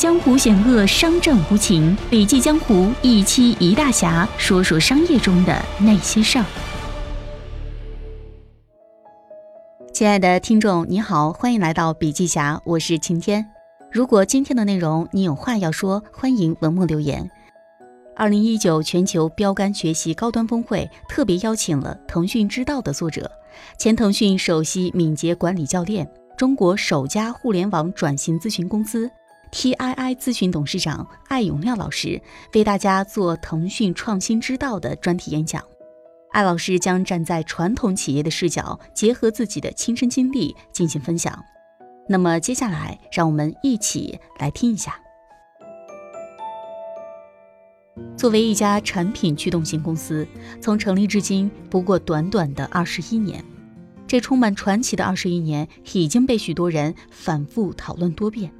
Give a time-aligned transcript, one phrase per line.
[0.00, 1.94] 江湖险恶，商战无情。
[2.08, 6.44] 笔记江湖一期一大侠，说说商业中的那些事儿。
[9.92, 13.46] 亲爱的听众，你好，欢迎来到笔记侠，我是晴天。
[13.92, 17.30] 如果今天的内容你有话要说，欢迎文末留言。
[18.16, 23.30] 二零一九全球标杆学习高端峰会特别邀请了腾讯知道的作者，
[23.76, 29.10] 前腾讯首席敏捷管理教练，中国首家互联网转型咨询公司。
[29.52, 32.20] TII 咨询董事长艾永亮老师
[32.54, 35.62] 为大家做腾讯创新之道的专题演讲。
[36.30, 41.36] 艾老师将站在传统企业的视角，结合自己的亲身经历进行分享。
[42.08, 44.94] 那么接下来，让我们一起来听一下。
[48.16, 50.26] 作为一家产品驱动型公司，
[50.60, 53.44] 从成立至今不过短短的二十一年，
[54.06, 58.52] 这充满传奇的二十一年已经被许多人反复讨论多遍。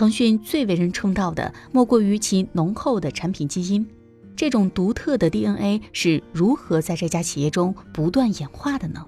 [0.00, 3.86] 腾讯最为人称道的，莫过于其浓厚的产品基因。
[4.34, 9.06] 这种独特的 DNA 是如何在这家企业中不断演化的呢？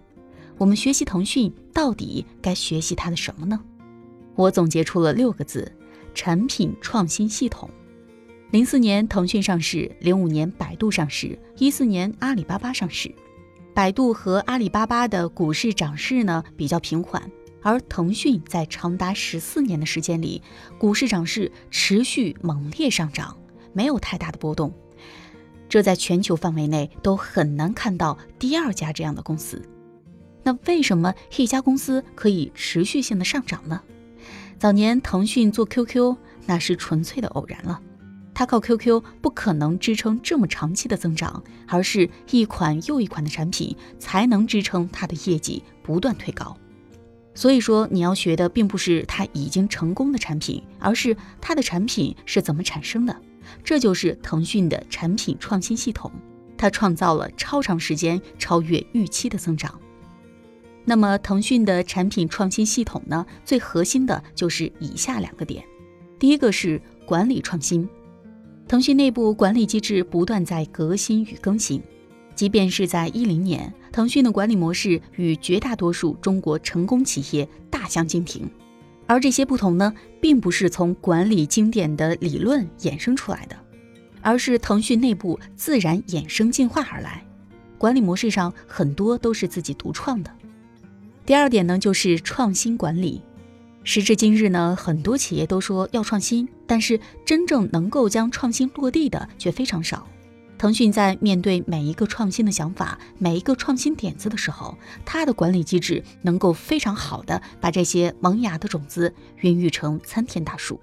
[0.58, 3.58] 我们学习腾讯，到底该学习它的什么呢？
[4.34, 5.72] 我总结出了六个字：
[6.14, 7.70] 产品创新系统。
[8.50, 13.10] 零四年腾讯上市，零五年百度上市，一四年阿里巴巴上市。
[13.72, 17.30] 百度和阿里巴巴的股市涨势呢比较平缓。
[17.62, 20.42] 而腾讯在长达十四年的时间里，
[20.78, 23.36] 股市涨势持续猛烈上涨，
[23.72, 24.72] 没有太大的波动。
[25.68, 29.62] 这在全球范围内都很难看到第二家这样的公司。
[30.42, 33.80] 那为什么一家公司可以持续性的上涨呢？
[34.58, 36.16] 早年腾讯做 QQ
[36.46, 37.80] 那是纯粹的偶然了，
[38.34, 46.56] 它靠 QQ 不可能支撑这么长期的增长，而是一款又一款的产品才能支撑它的业绩不断推高。
[47.34, 53.16] 所以说，你要学的并不是它已经成功的产品，而是它的产品是怎么产生的。
[53.64, 56.12] 这就是腾讯的产品创新系统，
[56.56, 59.80] 它创造了超长时间、超越预期的增长。
[60.84, 63.24] 那么，腾讯的产品创新系统呢？
[63.44, 65.64] 最核心的就是以下两个点：
[66.18, 67.88] 第一个是管理创新，
[68.68, 71.82] 腾讯内部管理机制不断在革新与更新。
[72.34, 78.50] 即便是在一零年，腾讯的管理模式与绝大多数中国成功企业大相径庭，
[79.06, 83.56] 而这些不同呢，并不是从管理经典的理论衍生出来的，
[84.20, 87.24] 而是腾讯内部自然衍生进化而来。
[87.78, 90.30] 管理模式上很多都是自己独创的。
[91.26, 93.20] 第二点呢，就是创新管理。
[93.84, 100.06] 时至今日呢，很多企业都说要创新，但是真正能够将创新落地的却非常少。
[100.62, 110.78] 腾讯在面对每一个创新的想法、每一个创新点子的时候，它的管理机制能够非常好的把这些萌芽的种子孕育成参天大树，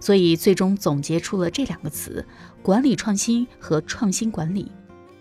[0.00, 2.26] 所以最终总结出了这两个词：
[2.62, 4.72] 管理创新和创新管理。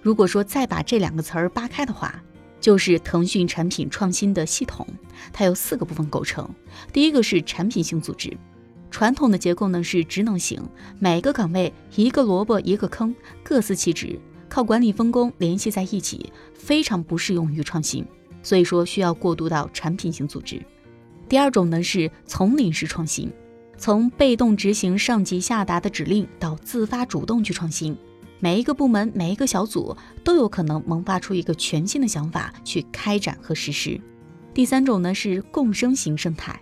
[0.02, 2.24] 如果说再把这两个词儿扒开的话，
[2.60, 4.88] 就是腾讯产品创新的系统，
[5.32, 6.50] 它由四个部分构成。
[6.92, 8.36] 第一个是产品型组织。
[8.92, 10.62] 传统的结构呢是职能型，
[11.00, 14.20] 每个岗位一个萝卜一个坑，各司其职，
[14.50, 18.06] 靠管理分工联系在一起，非常不适用于创新，
[18.44, 20.62] 所以说需要过渡到产品型组织。
[21.30, 23.32] 第二种呢是丛林式创新，
[23.78, 27.98] 从被动执行上级下达的指令到自发主动去创新，
[28.40, 34.00] 每一个部门每一个小组都有可能萌发出一个全新的想法去开展和实施。
[34.54, 36.62] 第三种呢是共生型生态。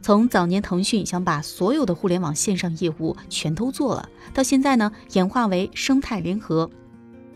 [0.00, 6.70] 从早年腾讯想把所有的互联网线上业务全都做了，到现在呢演化为生态联合。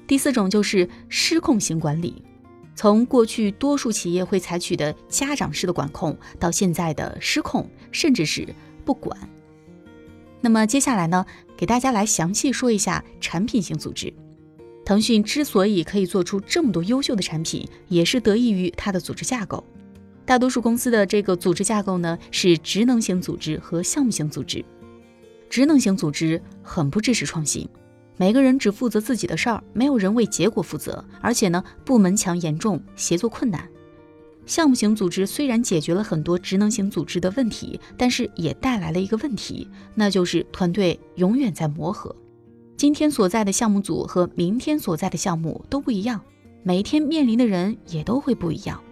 [0.07, 2.23] 第四种就是失控型管理，
[2.75, 8.47] 从过去多数企业会采取的家长式的管控，到现在的失控，甚至是
[8.85, 9.17] 不管。
[10.41, 11.25] 那么接下来呢，
[11.57, 14.13] 给大家来详细说一下产品型组织。
[14.85, 19.63] 腾讯之所以可以做出这么多优秀的产品，也是得益于它的组织架构。
[20.25, 24.65] 大多数公司的这个组织架构呢，是职能型组织和项目型组织。
[25.51, 27.69] 职能型组织很不支持创新，
[28.17, 33.69] 每个人只负责自己的事儿，没有人为结果负责，而且呢，部门墙严重，协作困难。
[34.47, 42.15] 项目型组织虽然解决了很多职能型组织的问题，但是也带来了一个问题，那就是团队永远在磨合。
[42.77, 46.21] 今天所在的项目组和明天所在的项目都不一样，
[46.63, 48.83] 每天面临的人也都会不一样。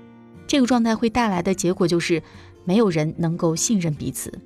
[0.50, 2.20] 这个状态会带来的结果就是，
[2.64, 4.36] 没有人能够信任彼此。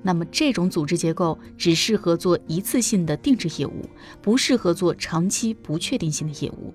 [0.00, 3.84] 那么这种组织结构只适合做一次性的定制业务，
[4.22, 6.72] 不适合做长期不确定性的业务。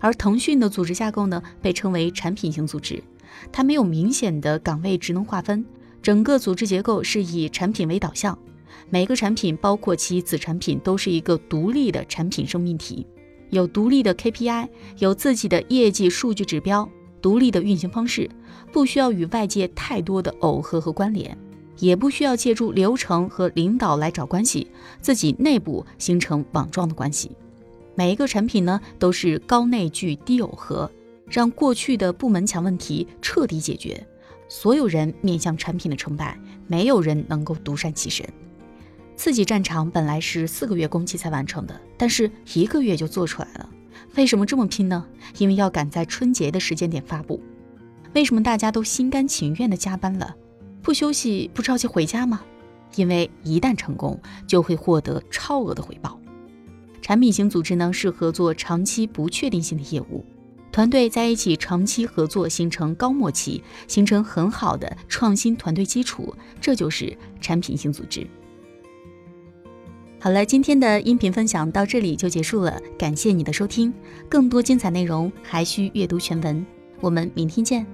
[0.00, 3.02] 而腾讯的组织架构呢，被称为产品型组织，
[3.50, 5.64] 它没有明显的岗位职能划分，
[6.02, 8.38] 整个组织结构是以产品为导向，
[8.90, 13.06] 每个产品，包括其子产品，都是一个独立的产品生命体，
[13.48, 14.68] 有独立的 KPI，
[14.98, 16.86] 有自己的业绩数据指标，
[17.20, 18.30] 独立的运行方式，
[18.72, 21.36] 不需要与外界太多的耦合和关联，
[21.78, 24.66] 也不需要借助流程和领导来找关系，
[25.00, 27.30] 自己内部形成网状的关系。
[27.94, 30.90] 每一个产品呢，都是高内聚低耦合，
[31.28, 34.06] 让过去的部门墙问题彻底解决。
[34.48, 38.26] 所有人面向产品的成败，没有人能够独善其身。
[39.16, 43.68] 刺激战场本来是四个月工期才完成的，但是一个月就做出来了。
[44.16, 45.06] 为什么这么拼呢？
[45.38, 47.40] 因为要赶在春节的时间点发布。
[48.12, 50.34] 为什么大家都心甘情愿的加班了，
[50.82, 52.42] 不休息不着急回家吗？
[52.96, 56.18] 因为一旦成功，就会获得超额的回报。
[57.00, 60.24] 产品型组织呢，适合做长期不确定性的业务，
[60.72, 68.26] 团队在一起长期合作，形成高默契，形成很好的创新团队基础，这就是产品型组织。
[70.22, 73.90] 好了，今天的音频分享到这里就结束了，感谢你的收听。
[74.28, 76.64] 更多精彩内容还需阅读全文，
[77.00, 77.86] 我们明天见。